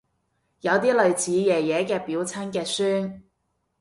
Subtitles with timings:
[0.61, 3.21] 有啲類似爺爺嘅表親嘅孫